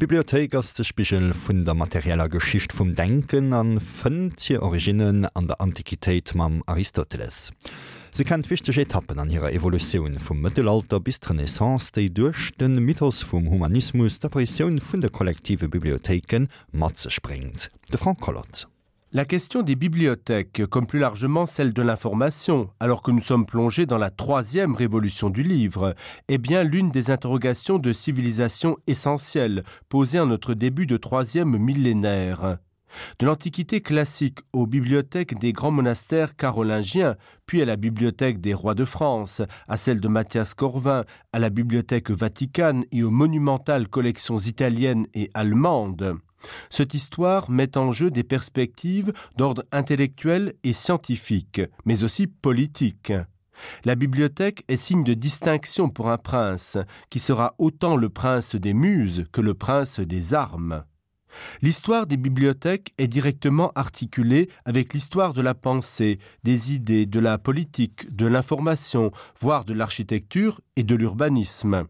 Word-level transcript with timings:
Bibliothek 0.00 0.54
as 0.54 0.72
de 0.72 0.82
Spichel 0.82 1.34
vun 1.34 1.66
der 1.66 1.74
materieller 1.74 2.30
Geschicht 2.30 2.72
vum 2.72 2.94
Denken 2.94 3.52
an 3.52 3.78
hier 4.38 4.62
Originen 4.62 5.26
an 5.34 5.46
der 5.46 5.60
Antiquitéit 5.60 6.34
mam 6.34 6.62
Aristoteles. 6.64 7.52
Sie 8.10 8.24
kennt 8.24 8.48
wichtig 8.48 8.78
Etappen 8.78 9.18
an 9.18 9.28
ihrer 9.28 9.52
Evolution 9.52 10.18
vum 10.18 10.40
Mittelalter 10.40 11.00
bis 11.00 11.20
Renaissance 11.28 11.92
déi 11.92 12.08
durch 12.08 12.50
den 12.52 12.76
Mythos 12.76 13.22
vum 13.22 13.50
Humanismus 13.50 14.18
der 14.20 14.30
Pression 14.30 14.80
vun 14.80 15.02
der 15.02 15.10
kollektive 15.10 15.68
Bibliotheken 15.68 16.48
Matze 16.72 17.10
springt. 17.10 17.70
De 17.92 17.98
Frank 17.98 18.20
Collot. 18.20 18.68
La 19.12 19.24
question 19.24 19.64
des 19.64 19.74
bibliothèques, 19.74 20.62
comme 20.70 20.86
plus 20.86 21.00
largement 21.00 21.44
celle 21.44 21.72
de 21.72 21.82
l'information, 21.82 22.70
alors 22.78 23.02
que 23.02 23.10
nous 23.10 23.20
sommes 23.20 23.44
plongés 23.44 23.84
dans 23.84 23.98
la 23.98 24.10
troisième 24.10 24.76
révolution 24.76 25.30
du 25.30 25.42
livre, 25.42 25.96
est 26.28 26.38
bien 26.38 26.62
l'une 26.62 26.92
des 26.92 27.10
interrogations 27.10 27.80
de 27.80 27.92
civilisation 27.92 28.76
essentielles 28.86 29.64
posées 29.88 30.20
en 30.20 30.26
notre 30.26 30.54
début 30.54 30.86
de 30.86 30.96
troisième 30.96 31.58
millénaire. 31.58 32.58
De 33.18 33.26
l'Antiquité 33.26 33.80
classique 33.80 34.38
aux 34.52 34.68
bibliothèques 34.68 35.36
des 35.40 35.52
grands 35.52 35.72
monastères 35.72 36.36
carolingiens, 36.36 37.16
puis 37.46 37.62
à 37.62 37.64
la 37.64 37.74
bibliothèque 37.74 38.40
des 38.40 38.54
rois 38.54 38.76
de 38.76 38.84
France, 38.84 39.42
à 39.66 39.76
celle 39.76 39.98
de 39.98 40.06
Mathias 40.06 40.54
Corvin, 40.54 41.04
à 41.32 41.40
la 41.40 41.50
bibliothèque 41.50 42.12
Vaticane 42.12 42.84
et 42.92 43.02
aux 43.02 43.10
monumentales 43.10 43.88
collections 43.88 44.38
italiennes 44.38 45.08
et 45.14 45.30
allemandes, 45.34 46.16
cette 46.70 46.94
histoire 46.94 47.50
met 47.50 47.76
en 47.76 47.92
jeu 47.92 48.10
des 48.10 48.24
perspectives 48.24 49.12
d'ordre 49.36 49.64
intellectuel 49.72 50.54
et 50.64 50.72
scientifique, 50.72 51.60
mais 51.84 52.02
aussi 52.02 52.26
politique. 52.26 53.12
La 53.84 53.94
bibliothèque 53.94 54.64
est 54.68 54.76
signe 54.76 55.04
de 55.04 55.14
distinction 55.14 55.88
pour 55.88 56.10
un 56.10 56.18
prince, 56.18 56.78
qui 57.10 57.18
sera 57.18 57.54
autant 57.58 57.96
le 57.96 58.08
prince 58.08 58.54
des 58.54 58.74
muses 58.74 59.26
que 59.32 59.40
le 59.40 59.54
prince 59.54 60.00
des 60.00 60.34
armes. 60.34 60.84
L'histoire 61.62 62.06
des 62.06 62.16
bibliothèques 62.16 62.92
est 62.98 63.06
directement 63.06 63.70
articulée 63.74 64.48
avec 64.64 64.94
l'histoire 64.94 65.32
de 65.32 65.42
la 65.42 65.54
pensée, 65.54 66.18
des 66.42 66.74
idées, 66.74 67.06
de 67.06 67.20
la 67.20 67.38
politique, 67.38 68.14
de 68.14 68.26
l'information, 68.26 69.12
voire 69.40 69.64
de 69.64 69.72
l'architecture 69.72 70.60
et 70.76 70.82
de 70.82 70.94
l'urbanisme. 70.94 71.86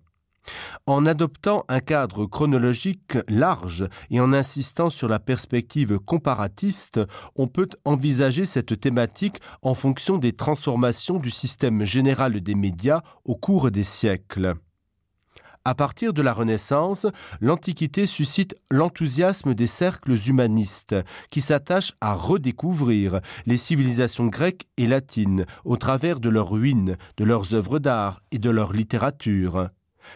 En 0.87 1.07
adoptant 1.07 1.65
un 1.69 1.81
cadre 1.81 2.27
chronologique 2.27 3.19
large 3.29 3.87
et 4.11 4.21
en 4.21 4.33
insistant 4.33 4.91
sur 4.91 5.09
la 5.09 5.19
perspective 5.19 5.99
comparatiste, 5.99 7.01
on 7.37 7.47
peut 7.47 7.69
envisager 7.85 8.47
cette 8.47 8.81
thématique 8.81 9.41
en 9.63 9.75
fonction 9.75 10.19
des 10.19 10.33
transformations 10.33 11.19
du 11.19 11.31
système 11.31 11.85
général 11.85 12.41
des 12.41 12.55
médias 12.55 13.03
au 13.25 13.37
cours 13.37 13.71
des 13.71 13.85
siècles. 13.85 14.55
À 15.67 15.75
partir 15.75 16.15
de 16.15 16.23
la 16.23 16.33
Renaissance, 16.33 17.07
l'Antiquité 17.43 18.07
suscite 18.07 18.57
l'enthousiasme 18.71 19.53
des 19.53 19.67
cercles 19.67 20.17
humanistes 20.27 20.97
qui 21.29 21.43
s'attachent 21.43 21.93
à 22.01 22.15
redécouvrir 22.15 23.21
les 23.45 23.59
civilisations 23.59 24.29
grecques 24.29 24.69
et 24.79 24.87
latines 24.87 25.45
au 25.67 25.77
travers 25.77 26.19
de 26.19 26.31
leurs 26.31 26.51
ruines, 26.51 26.97
de 27.19 27.25
leurs 27.25 27.53
œuvres 27.53 27.79
d'art 27.79 28.23
et 28.33 28.39
de 28.39 28.49
leur 28.49 28.73
littérature. 28.73 29.69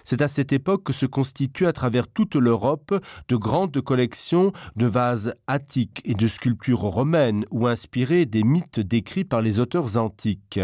C'est 0.03 0.23
à 0.23 0.28
cette 0.28 0.53
époque 0.53 0.84
que 0.84 0.92
se 0.92 1.06
constituent 1.06 1.67
à 1.67 1.73
travers 1.73 2.09
toute 2.09 2.34
l'Europe 2.34 2.95
de 3.28 3.37
grandes 3.37 3.81
collections 3.81 4.53
de 4.77 4.87
vases 4.87 5.34
attiques 5.47 6.00
et 6.05 6.14
de 6.14 6.28
sculptures 6.28 6.81
romaines 6.81 7.45
ou 7.50 7.67
inspirées 7.67 8.27
des 8.27 8.42
mythes 8.42 8.81
décrits 8.81 9.25
par 9.25 9.42
les 9.42 9.61
auteurs 9.61 9.97
antiques. 9.97 10.61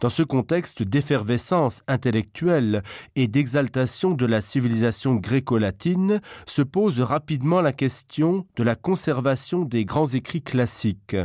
Dans 0.00 0.10
ce 0.10 0.22
contexte 0.22 0.82
d'effervescence 0.82 1.82
intellectuelle 1.88 2.82
et 3.16 3.26
d'exaltation 3.26 4.12
de 4.12 4.26
la 4.26 4.40
civilisation 4.40 5.14
gréco-latine 5.14 6.20
se 6.46 6.62
pose 6.62 7.00
rapidement 7.00 7.60
la 7.60 7.72
question 7.72 8.46
de 8.56 8.62
la 8.62 8.74
conservation 8.74 9.64
des 9.64 9.84
grands 9.84 10.08
écrits 10.08 10.42
classiques 10.42 11.16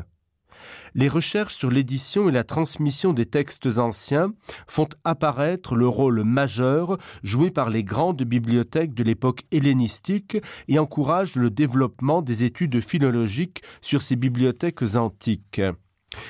les 0.95 1.09
recherches 1.09 1.55
sur 1.55 1.69
l'édition 1.69 2.29
et 2.29 2.31
la 2.31 2.43
transmission 2.43 3.13
des 3.13 3.25
textes 3.25 3.77
anciens 3.77 4.31
font 4.67 4.89
apparaître 5.03 5.75
le 5.75 5.87
rôle 5.87 6.23
majeur 6.23 6.97
joué 7.23 7.51
par 7.51 7.69
les 7.69 7.83
grandes 7.83 8.23
bibliothèques 8.23 8.93
de 8.93 9.03
l'époque 9.03 9.43
hellénistique 9.51 10.37
et 10.67 10.79
encouragent 10.79 11.35
le 11.35 11.49
développement 11.49 12.21
des 12.21 12.43
études 12.43 12.81
philologiques 12.81 13.61
sur 13.81 14.01
ces 14.01 14.15
bibliothèques 14.15 14.95
antiques. 14.95 15.61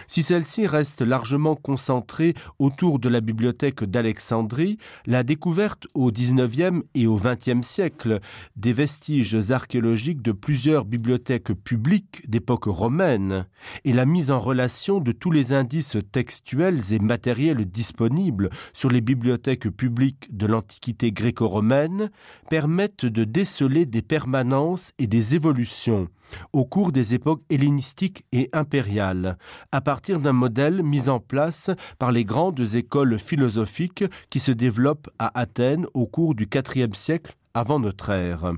Si 0.07 0.23
celle-ci 0.23 0.67
reste 0.67 1.01
largement 1.01 1.55
concentrée 1.55 2.33
autour 2.59 2.99
de 2.99 3.09
la 3.09 3.21
bibliothèque 3.21 3.83
d'Alexandrie, 3.83 4.77
la 5.05 5.23
découverte 5.23 5.87
au 5.93 6.11
XIXe 6.11 6.83
et 6.95 7.07
au 7.07 7.17
XXe 7.17 7.65
siècle 7.65 8.19
des 8.55 8.73
vestiges 8.73 9.51
archéologiques 9.51 10.21
de 10.21 10.31
plusieurs 10.31 10.85
bibliothèques 10.85 11.53
publiques 11.53 12.29
d'époque 12.29 12.65
romaine 12.65 13.45
et 13.83 13.93
la 13.93 14.05
mise 14.05 14.31
en 14.31 14.39
relation 14.39 14.99
de 14.99 15.11
tous 15.11 15.31
les 15.31 15.53
indices 15.53 15.97
textuels 16.11 16.81
et 16.91 16.99
matériels 16.99 17.65
disponibles 17.65 18.49
sur 18.73 18.89
les 18.89 19.01
bibliothèques 19.01 19.69
publiques 19.69 20.35
de 20.35 20.45
l'Antiquité 20.45 21.11
gréco-romaine 21.11 22.11
permettent 22.49 23.05
de 23.05 23.23
déceler 23.23 23.85
des 23.85 24.01
permanences 24.01 24.91
et 24.99 25.07
des 25.07 25.35
évolutions 25.35 26.07
au 26.53 26.65
cours 26.65 26.91
des 26.91 27.13
époques 27.13 27.43
hellénistiques 27.49 28.25
et 28.31 28.49
impériales, 28.53 29.37
à 29.77 29.81
partir 29.81 30.19
d'un 30.19 30.33
modèle 30.33 30.81
mis 30.81 31.07
en 31.07 31.19
place 31.19 31.69
par 31.99 32.11
les 32.11 32.25
grandes 32.25 32.73
écoles 32.73 33.19
philosophiques 33.19 34.03
qui 34.31 34.39
se 34.39 34.51
développent 34.51 35.11
à 35.19 35.39
Athènes 35.39 35.85
au 35.93 36.07
cours 36.07 36.33
du 36.33 36.49
IVe 36.51 36.95
siècle 36.95 37.35
avant 37.53 37.79
notre 37.79 38.09
ère. 38.09 38.53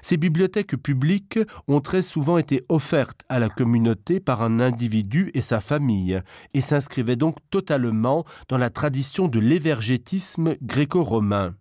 Ces 0.00 0.16
bibliothèques 0.16 0.78
publiques 0.78 1.38
ont 1.68 1.82
très 1.82 2.00
souvent 2.00 2.38
été 2.38 2.64
offertes 2.70 3.26
à 3.28 3.40
la 3.40 3.50
communauté 3.50 4.20
par 4.20 4.40
un 4.40 4.58
individu 4.58 5.30
et 5.34 5.42
sa 5.42 5.60
famille, 5.60 6.22
et 6.54 6.62
s'inscrivaient 6.62 7.16
donc 7.16 7.36
totalement 7.50 8.24
dans 8.48 8.56
la 8.56 8.70
tradition 8.70 9.28
de 9.28 9.38
l'évergétisme 9.38 10.54
gréco-romain. 10.62 11.54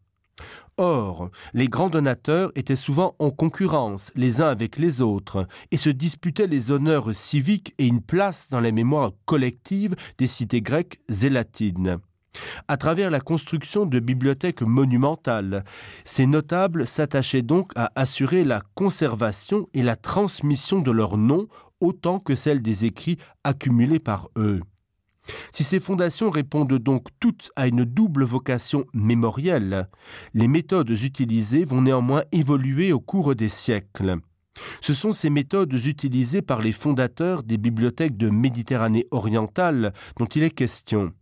Or, 0.84 1.30
les 1.54 1.68
grands 1.68 1.92
donateurs 1.92 2.52
étaient 2.56 2.76
souvent 2.76 3.16
en 3.20 3.30
concurrence 3.30 4.12
les 4.16 4.42
uns 4.42 4.48
avec 4.48 4.80
les 4.80 5.00
autres 5.00 5.48
et 5.70 5.78
se 5.78 5.92
disputaient 5.92 6.48
les 6.48 6.72
honneurs 6.72 7.14
civiques 7.14 7.76
et 7.78 7.86
une 7.86 8.02
place 8.02 8.50
dans 8.50 8.60
les 8.60 8.72
mémoires 8.72 9.12
collectives 9.26 9.96
des 10.18 10.26
cités 10.26 10.64
grecques 10.64 11.00
et 11.22 11.30
latines. 11.30 12.00
À 12.68 12.78
travers 12.78 13.12
la 13.12 13.20
construction 13.20 13.86
de 13.86 14.00
bibliothèques 14.00 14.64
monumentales, 14.64 15.66
ces 16.04 16.26
notables 16.26 16.88
s'attachaient 16.88 17.44
donc 17.44 17.74
à 17.76 17.92
assurer 17.94 18.44
la 18.44 18.64
conservation 18.74 19.70
et 19.76 19.84
la 19.84 19.96
transmission 19.96 20.82
de 20.82 20.90
leurs 20.90 21.18
noms 21.18 21.46
autant 21.80 22.20
que 22.20 22.34
celle 22.34 22.64
des 22.64 22.86
écrits 22.86 23.20
accumulés 23.44 24.00
par 24.00 24.30
eux. 24.36 24.62
Si 25.52 25.64
ces 25.64 25.80
fondations 25.80 26.30
répondent 26.30 26.78
donc 26.78 27.08
toutes 27.20 27.52
à 27.56 27.68
une 27.68 27.86
double 27.86 28.24
vocation 28.24 28.86
mémorielle, 28.94 29.90
les 30.34 30.48
méthodes 30.48 30.90
utilisées 30.90 31.66
vont 31.66 31.82
néanmoins 31.82 32.24
évoluer 32.32 32.92
au 32.94 33.00
cours 33.00 33.36
des 33.36 33.50
siècles. 33.50 34.18
Ce 34.82 34.94
sont 34.94 35.14
ces 35.14 35.30
méthodes 35.30 35.74
utilisées 35.74 36.42
par 36.42 36.62
les 36.62 36.72
fondateurs 36.72 37.44
des 37.44 37.58
bibliothèques 37.58 38.18
de 38.18 38.30
Méditerranée 38.30 39.08
orientale 39.12 39.94
dont 40.18 40.26
il 40.26 40.44
est 40.44 40.52
question. 40.52 41.14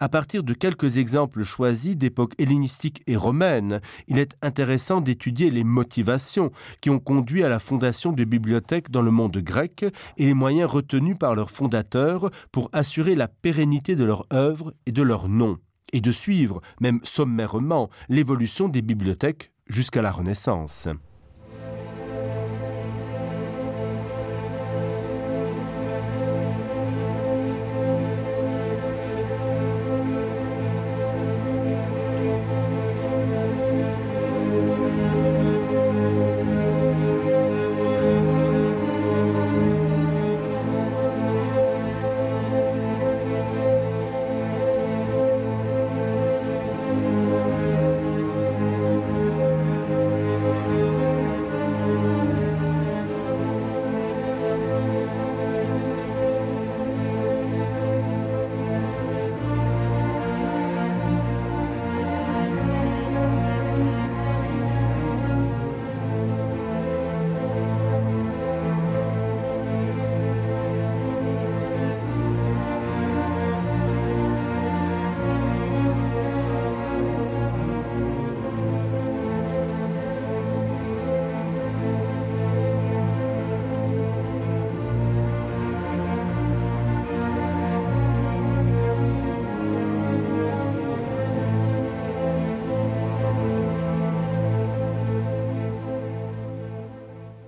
À 0.00 0.08
partir 0.08 0.42
de 0.42 0.54
quelques 0.54 0.98
exemples 0.98 1.42
choisis 1.42 1.96
d'époque 1.96 2.34
hellénistique 2.38 3.02
et 3.06 3.16
romaine, 3.16 3.80
il 4.08 4.18
est 4.18 4.36
intéressant 4.42 5.00
d'étudier 5.00 5.50
les 5.50 5.64
motivations 5.64 6.50
qui 6.80 6.90
ont 6.90 6.98
conduit 6.98 7.44
à 7.44 7.48
la 7.48 7.58
fondation 7.58 8.12
de 8.12 8.24
bibliothèques 8.24 8.90
dans 8.90 9.02
le 9.02 9.10
monde 9.10 9.38
grec 9.38 9.84
et 10.16 10.26
les 10.26 10.34
moyens 10.34 10.70
retenus 10.70 11.16
par 11.18 11.34
leurs 11.34 11.50
fondateurs 11.50 12.30
pour 12.52 12.70
assurer 12.72 13.14
la 13.14 13.28
pérennité 13.28 13.96
de 13.96 14.04
leur 14.04 14.26
œuvre 14.32 14.74
et 14.86 14.92
de 14.92 15.02
leur 15.02 15.28
nom, 15.28 15.58
et 15.92 16.00
de 16.00 16.12
suivre, 16.12 16.60
même 16.80 17.00
sommairement, 17.02 17.90
l'évolution 18.08 18.68
des 18.68 18.82
bibliothèques 18.82 19.52
jusqu'à 19.68 20.02
la 20.02 20.10
Renaissance. 20.10 20.88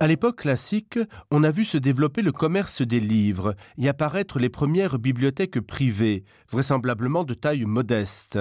À 0.07 0.09
l'époque 0.09 0.43
classique, 0.43 1.01
on 1.33 1.43
a 1.43 1.51
vu 1.51 1.65
se 1.65 1.79
développer 1.79 2.23
le 2.23 2.31
commerce 2.31 2.81
des 2.81 3.01
livres 3.01 3.57
et 3.77 3.89
apparaître 3.89 4.39
les 4.39 4.49
premières 4.49 5.01
bibliothèques 5.01 5.59
privées, 5.59 6.23
vraisemblablement 6.49 7.25
de 7.25 7.35
taille 7.35 7.65
modeste. 7.65 8.39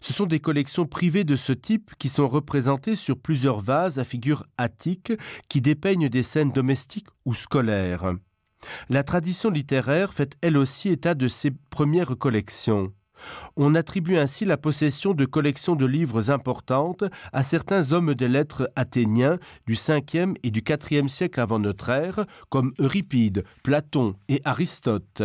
Ce 0.00 0.12
sont 0.12 0.26
des 0.26 0.38
collections 0.38 0.86
privées 0.86 1.24
de 1.24 1.34
ce 1.34 1.52
type 1.52 1.90
qui 1.98 2.08
sont 2.08 2.28
représentées 2.28 2.94
sur 2.94 3.18
plusieurs 3.18 3.58
vases 3.58 3.98
à 3.98 4.04
figures 4.04 4.46
attiques 4.56 5.12
qui 5.48 5.60
dépeignent 5.60 6.08
des 6.08 6.22
scènes 6.22 6.52
domestiques 6.52 7.08
ou 7.24 7.34
scolaires. 7.34 8.14
La 8.88 9.02
tradition 9.02 9.50
littéraire 9.50 10.14
fait 10.14 10.36
elle 10.42 10.56
aussi 10.56 10.90
état 10.90 11.16
de 11.16 11.26
ces 11.26 11.50
premières 11.50 12.16
collections. 12.18 12.92
On 13.56 13.74
attribue 13.74 14.16
ainsi 14.16 14.44
la 14.44 14.56
possession 14.56 15.14
de 15.14 15.24
collections 15.24 15.76
de 15.76 15.86
livres 15.86 16.30
importantes 16.30 17.04
à 17.32 17.42
certains 17.42 17.92
hommes 17.92 18.14
des 18.14 18.28
lettres 18.28 18.70
athéniens 18.76 19.38
du 19.66 19.74
5e 19.74 20.34
et 20.42 20.50
du 20.50 20.62
4e 20.62 21.08
siècle 21.08 21.40
avant 21.40 21.58
notre 21.58 21.88
ère, 21.88 22.24
comme 22.48 22.72
Euripide, 22.78 23.44
Platon 23.62 24.14
et 24.28 24.40
Aristote. 24.44 25.22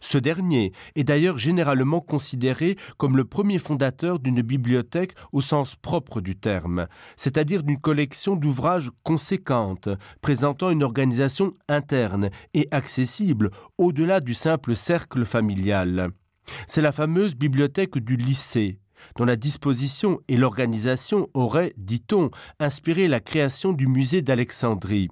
Ce 0.00 0.18
dernier 0.18 0.72
est 0.94 1.04
d'ailleurs 1.04 1.38
généralement 1.38 2.00
considéré 2.00 2.76
comme 2.96 3.16
le 3.16 3.24
premier 3.24 3.58
fondateur 3.58 4.18
d'une 4.18 4.42
bibliothèque 4.42 5.14
au 5.32 5.40
sens 5.40 5.76
propre 5.76 6.20
du 6.20 6.36
terme, 6.36 6.86
c'est-à-dire 7.16 7.62
d'une 7.62 7.80
collection 7.80 8.36
d'ouvrages 8.36 8.90
conséquentes, 9.02 9.88
présentant 10.20 10.70
une 10.70 10.82
organisation 10.82 11.54
interne 11.68 12.30
et 12.54 12.68
accessible 12.70 13.50
au-delà 13.78 14.20
du 14.20 14.34
simple 14.34 14.76
cercle 14.76 15.24
familial. 15.24 16.10
C'est 16.66 16.82
la 16.82 16.92
fameuse 16.92 17.34
bibliothèque 17.34 17.98
du 17.98 18.16
lycée, 18.16 18.78
dont 19.16 19.24
la 19.24 19.36
disposition 19.36 20.20
et 20.28 20.36
l'organisation 20.36 21.28
auraient, 21.34 21.72
dit-on, 21.76 22.30
inspiré 22.58 23.08
la 23.08 23.20
création 23.20 23.72
du 23.72 23.86
musée 23.86 24.22
d'Alexandrie. 24.22 25.08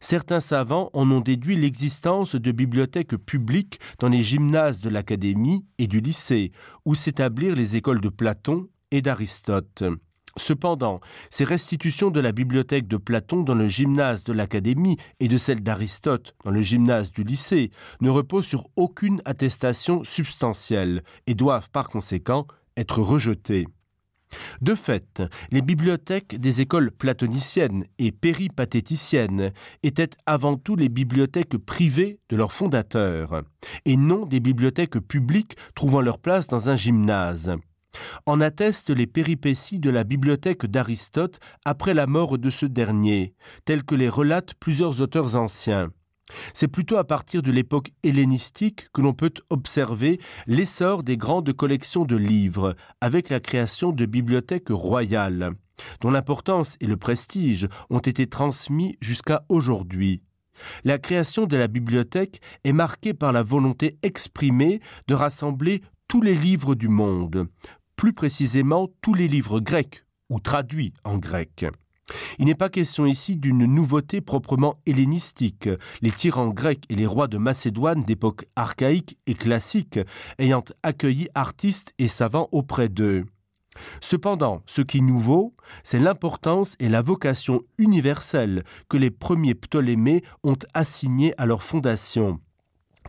Certains 0.00 0.40
savants 0.40 0.90
en 0.94 1.10
ont 1.10 1.20
déduit 1.20 1.56
l'existence 1.56 2.34
de 2.34 2.52
bibliothèques 2.52 3.16
publiques 3.16 3.78
dans 3.98 4.08
les 4.08 4.22
gymnases 4.22 4.80
de 4.80 4.90
l'académie 4.90 5.64
et 5.78 5.86
du 5.86 6.00
lycée, 6.00 6.52
où 6.84 6.94
s'établirent 6.94 7.56
les 7.56 7.76
écoles 7.76 8.00
de 8.00 8.08
Platon 8.08 8.68
et 8.90 9.02
d'Aristote. 9.02 9.84
Cependant, 10.36 11.00
ces 11.30 11.44
restitutions 11.44 12.10
de 12.10 12.20
la 12.20 12.32
bibliothèque 12.32 12.86
de 12.86 12.96
Platon 12.96 13.42
dans 13.42 13.54
le 13.54 13.68
gymnase 13.68 14.24
de 14.24 14.32
l'Académie 14.32 14.96
et 15.18 15.28
de 15.28 15.38
celle 15.38 15.62
d'Aristote 15.62 16.34
dans 16.44 16.50
le 16.50 16.62
gymnase 16.62 17.10
du 17.10 17.24
lycée 17.24 17.70
ne 18.00 18.10
reposent 18.10 18.46
sur 18.46 18.68
aucune 18.76 19.22
attestation 19.24 20.04
substantielle 20.04 21.02
et 21.26 21.34
doivent 21.34 21.70
par 21.70 21.88
conséquent 21.88 22.46
être 22.76 23.00
rejetées. 23.00 23.66
De 24.60 24.74
fait, 24.76 25.22
les 25.50 25.62
bibliothèques 25.62 26.38
des 26.38 26.60
écoles 26.60 26.92
platoniciennes 26.92 27.84
et 27.98 28.12
péripatéticiennes 28.12 29.52
étaient 29.82 30.10
avant 30.26 30.56
tout 30.56 30.76
les 30.76 30.88
bibliothèques 30.88 31.56
privées 31.58 32.20
de 32.28 32.36
leurs 32.36 32.52
fondateurs, 32.52 33.42
et 33.84 33.96
non 33.96 34.26
des 34.26 34.40
bibliothèques 34.40 35.00
publiques 35.00 35.56
trouvant 35.74 36.00
leur 36.00 36.18
place 36.18 36.46
dans 36.46 36.68
un 36.68 36.76
gymnase. 36.76 37.56
En 38.26 38.40
attestent 38.40 38.90
les 38.90 39.06
péripéties 39.06 39.80
de 39.80 39.90
la 39.90 40.04
bibliothèque 40.04 40.66
d'Aristote 40.66 41.40
après 41.64 41.94
la 41.94 42.06
mort 42.06 42.38
de 42.38 42.50
ce 42.50 42.66
dernier, 42.66 43.34
tels 43.64 43.84
que 43.84 43.94
les 43.94 44.08
relatent 44.08 44.54
plusieurs 44.54 45.00
auteurs 45.00 45.36
anciens. 45.36 45.90
C'est 46.54 46.68
plutôt 46.68 46.96
à 46.96 47.04
partir 47.04 47.42
de 47.42 47.50
l'époque 47.50 47.92
hellénistique 48.02 48.88
que 48.92 49.00
l'on 49.00 49.14
peut 49.14 49.32
observer 49.50 50.20
l'essor 50.46 51.02
des 51.02 51.16
grandes 51.16 51.52
collections 51.52 52.04
de 52.04 52.16
livres, 52.16 52.76
avec 53.00 53.28
la 53.30 53.40
création 53.40 53.92
de 53.92 54.06
bibliothèques 54.06 54.70
royales, 54.70 55.50
dont 56.00 56.10
l'importance 56.10 56.76
et 56.80 56.86
le 56.86 56.96
prestige 56.96 57.68
ont 57.88 57.98
été 57.98 58.26
transmis 58.26 58.96
jusqu'à 59.00 59.44
aujourd'hui. 59.48 60.22
La 60.84 60.98
création 60.98 61.46
de 61.46 61.56
la 61.56 61.68
bibliothèque 61.68 62.40
est 62.64 62.72
marquée 62.72 63.14
par 63.14 63.32
la 63.32 63.42
volonté 63.42 63.94
exprimée 64.02 64.80
de 65.08 65.14
rassembler 65.14 65.80
tous 66.06 66.20
les 66.20 66.34
livres 66.34 66.74
du 66.74 66.88
monde, 66.88 67.46
plus 68.00 68.14
précisément 68.14 68.88
tous 69.02 69.12
les 69.12 69.28
livres 69.28 69.60
grecs 69.60 70.06
ou 70.30 70.40
traduits 70.40 70.94
en 71.04 71.18
grec. 71.18 71.66
Il 72.38 72.46
n'est 72.46 72.54
pas 72.54 72.70
question 72.70 73.04
ici 73.04 73.36
d'une 73.36 73.66
nouveauté 73.66 74.22
proprement 74.22 74.80
hellénistique, 74.86 75.68
les 76.00 76.10
tyrans 76.10 76.48
grecs 76.48 76.84
et 76.88 76.94
les 76.94 77.04
rois 77.04 77.28
de 77.28 77.36
Macédoine 77.36 78.02
d'époque 78.02 78.46
archaïque 78.56 79.18
et 79.26 79.34
classique 79.34 80.00
ayant 80.38 80.64
accueilli 80.82 81.28
artistes 81.34 81.92
et 81.98 82.08
savants 82.08 82.48
auprès 82.52 82.88
d'eux. 82.88 83.26
Cependant, 84.00 84.62
ce 84.66 84.80
qui 84.80 84.98
est 84.98 85.02
nouveau, 85.02 85.54
c'est 85.82 86.00
l'importance 86.00 86.76
et 86.80 86.88
la 86.88 87.02
vocation 87.02 87.60
universelle 87.76 88.64
que 88.88 88.96
les 88.96 89.10
premiers 89.10 89.54
Ptolémées 89.54 90.24
ont 90.42 90.56
assigné 90.72 91.34
à 91.36 91.44
leur 91.44 91.62
fondation 91.62 92.40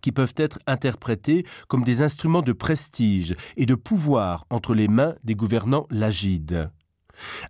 qui 0.01 0.12
peuvent 0.12 0.33
être 0.38 0.59
interprétés 0.68 1.45
comme 1.68 1.83
des 1.83 2.01
instruments 2.01 2.42
de 2.42 2.53
prestige 2.53 3.36
et 3.57 3.65
de 3.65 3.75
pouvoir 3.75 4.45
entre 4.50 4.74
les 4.74 4.88
mains 4.88 5.15
des 5.24 5.36
gouvernants 5.36 5.88
lagides. 5.89 6.69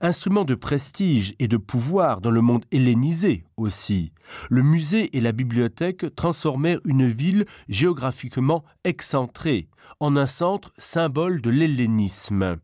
Instruments 0.01 0.45
de 0.45 0.55
prestige 0.55 1.33
et 1.39 1.47
de 1.47 1.57
pouvoir 1.57 2.21
dans 2.21 2.31
le 2.31 2.41
monde 2.41 2.65
hellénisé 2.71 3.45
aussi, 3.57 4.11
le 4.49 4.63
musée 4.63 5.15
et 5.15 5.21
la 5.21 5.31
bibliothèque 5.31 6.13
transformèrent 6.15 6.81
une 6.85 7.07
ville 7.07 7.45
géographiquement 7.69 8.63
excentrée 8.83 9.69
en 9.99 10.17
un 10.17 10.27
centre 10.27 10.73
symbole 10.77 11.41
de 11.41 11.49
l'hellénisme. 11.49 12.57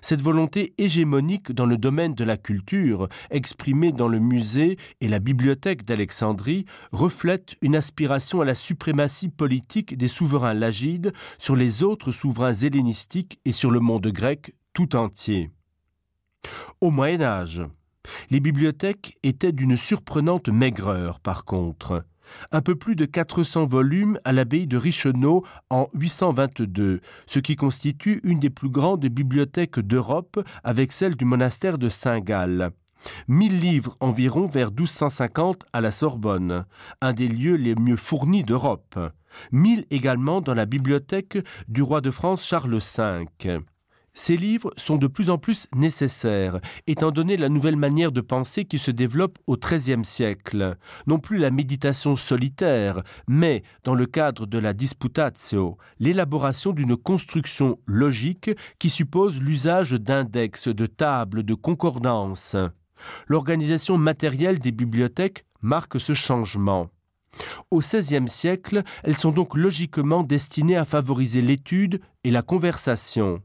Cette 0.00 0.22
volonté 0.22 0.74
hégémonique 0.78 1.52
dans 1.52 1.66
le 1.66 1.76
domaine 1.76 2.14
de 2.14 2.24
la 2.24 2.36
culture, 2.36 3.08
exprimée 3.30 3.92
dans 3.92 4.08
le 4.08 4.18
musée 4.18 4.76
et 5.00 5.08
la 5.08 5.18
bibliothèque 5.18 5.84
d'Alexandrie, 5.84 6.64
reflète 6.92 7.56
une 7.60 7.76
aspiration 7.76 8.40
à 8.40 8.44
la 8.44 8.54
suprématie 8.54 9.28
politique 9.28 9.96
des 9.96 10.08
souverains 10.08 10.54
lagides 10.54 11.12
sur 11.38 11.56
les 11.56 11.82
autres 11.82 12.12
souverains 12.12 12.54
hellénistiques 12.54 13.40
et 13.44 13.52
sur 13.52 13.70
le 13.70 13.80
monde 13.80 14.06
grec 14.08 14.54
tout 14.72 14.96
entier. 14.96 15.50
Au 16.80 16.90
Moyen 16.90 17.22
Âge, 17.22 17.62
les 18.30 18.40
bibliothèques 18.40 19.18
étaient 19.22 19.52
d'une 19.52 19.76
surprenante 19.76 20.48
maigreur 20.48 21.20
par 21.20 21.44
contre 21.44 22.04
un 22.52 22.60
peu 22.60 22.74
plus 22.74 22.96
de 22.96 23.04
400 23.04 23.66
volumes 23.66 24.18
à 24.24 24.32
l'abbaye 24.32 24.66
de 24.66 24.76
Richeneau 24.76 25.44
en 25.70 25.88
822, 25.94 27.00
ce 27.26 27.38
qui 27.38 27.56
constitue 27.56 28.20
une 28.24 28.40
des 28.40 28.50
plus 28.50 28.68
grandes 28.68 29.06
bibliothèques 29.06 29.80
d'Europe 29.80 30.40
avec 30.62 30.92
celle 30.92 31.16
du 31.16 31.24
monastère 31.24 31.78
de 31.78 31.88
Saint-Gall. 31.88 32.72
1000 33.28 33.60
livres 33.60 33.96
environ 34.00 34.46
vers 34.46 34.70
1250 34.70 35.66
à 35.72 35.80
la 35.80 35.90
Sorbonne, 35.90 36.64
un 37.00 37.12
des 37.12 37.28
lieux 37.28 37.56
les 37.56 37.74
mieux 37.74 37.96
fournis 37.96 38.42
d'Europe. 38.42 38.98
1000 39.52 39.86
également 39.90 40.40
dans 40.40 40.54
la 40.54 40.66
bibliothèque 40.66 41.38
du 41.68 41.82
roi 41.82 42.00
de 42.00 42.10
France 42.10 42.44
Charles 42.44 42.78
V. 42.78 43.60
Ces 44.16 44.36
livres 44.36 44.70
sont 44.76 44.96
de 44.96 45.08
plus 45.08 45.28
en 45.28 45.38
plus 45.38 45.66
nécessaires, 45.74 46.60
étant 46.86 47.10
donné 47.10 47.36
la 47.36 47.48
nouvelle 47.48 47.76
manière 47.76 48.12
de 48.12 48.20
penser 48.20 48.64
qui 48.64 48.78
se 48.78 48.92
développe 48.92 49.40
au 49.48 49.56
XIIIe 49.56 50.04
siècle, 50.04 50.76
non 51.08 51.18
plus 51.18 51.38
la 51.38 51.50
méditation 51.50 52.14
solitaire, 52.14 53.02
mais, 53.26 53.64
dans 53.82 53.96
le 53.96 54.06
cadre 54.06 54.46
de 54.46 54.58
la 54.58 54.72
disputatio, 54.72 55.78
l'élaboration 55.98 56.72
d'une 56.72 56.96
construction 56.96 57.76
logique 57.86 58.52
qui 58.78 58.88
suppose 58.88 59.40
l'usage 59.40 59.92
d'index, 59.92 60.68
de 60.68 60.86
tables, 60.86 61.42
de 61.42 61.54
concordances. 61.54 62.56
L'organisation 63.26 63.98
matérielle 63.98 64.60
des 64.60 64.72
bibliothèques 64.72 65.44
marque 65.60 66.00
ce 66.00 66.14
changement. 66.14 66.88
Au 67.72 67.80
XVIe 67.80 68.28
siècle, 68.28 68.84
elles 69.02 69.16
sont 69.16 69.32
donc 69.32 69.56
logiquement 69.56 70.22
destinées 70.22 70.76
à 70.76 70.84
favoriser 70.84 71.42
l'étude 71.42 72.00
et 72.22 72.30
la 72.30 72.42
conversation. 72.42 73.42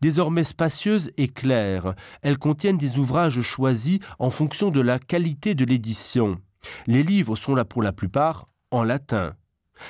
Désormais 0.00 0.44
spacieuses 0.44 1.10
et 1.16 1.28
claires, 1.28 1.94
elles 2.22 2.38
contiennent 2.38 2.78
des 2.78 2.98
ouvrages 2.98 3.40
choisis 3.40 3.98
en 4.18 4.30
fonction 4.30 4.70
de 4.70 4.80
la 4.80 4.98
qualité 4.98 5.54
de 5.54 5.64
l'édition. 5.64 6.40
Les 6.86 7.02
livres 7.02 7.36
sont 7.36 7.54
là 7.54 7.64
pour 7.64 7.82
la 7.82 7.92
plupart 7.92 8.48
en 8.70 8.82
latin. 8.82 9.34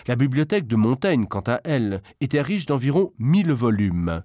La 0.06 0.16
bibliothèque 0.16 0.66
de 0.66 0.76
Montaigne, 0.76 1.26
quant 1.26 1.44
à 1.46 1.60
elle, 1.64 2.02
était 2.20 2.42
riche 2.42 2.66
d'environ 2.66 3.12
1000 3.18 3.52
volumes. 3.52 4.22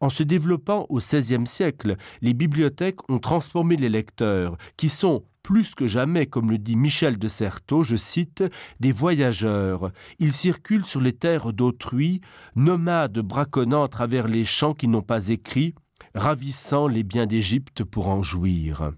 En 0.00 0.10
se 0.10 0.22
développant 0.22 0.86
au 0.88 0.98
XVIe 0.98 1.46
siècle, 1.46 1.96
les 2.22 2.34
bibliothèques 2.34 3.10
ont 3.10 3.18
transformé 3.18 3.76
les 3.76 3.88
lecteurs, 3.88 4.56
qui 4.76 4.88
sont, 4.88 5.24
plus 5.46 5.76
que 5.76 5.86
jamais, 5.86 6.26
comme 6.26 6.50
le 6.50 6.58
dit 6.58 6.74
Michel 6.74 7.18
de 7.18 7.28
Certeau, 7.28 7.84
je 7.84 7.94
cite, 7.94 8.42
des 8.80 8.90
voyageurs. 8.90 9.92
Ils 10.18 10.32
circulent 10.32 10.84
sur 10.84 11.00
les 11.00 11.12
terres 11.12 11.52
d'autrui, 11.52 12.20
nomades 12.56 13.20
braconnant 13.20 13.84
à 13.84 13.88
travers 13.88 14.26
les 14.26 14.44
champs 14.44 14.74
qui 14.74 14.88
n'ont 14.88 15.02
pas 15.02 15.28
écrit, 15.28 15.76
ravissant 16.16 16.88
les 16.88 17.04
biens 17.04 17.26
d'Égypte 17.26 17.84
pour 17.84 18.08
en 18.08 18.24
jouir. 18.24 18.90